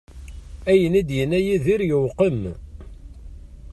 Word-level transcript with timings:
Ayen 0.71 0.97
i 0.99 1.01
d-yenna 1.07 1.39
Yidir 1.45 1.81
yewqem. 1.89 2.39